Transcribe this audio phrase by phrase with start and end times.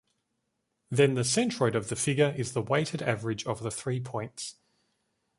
[0.89, 4.55] Then the centroid of the figure is the weighted average of the three points.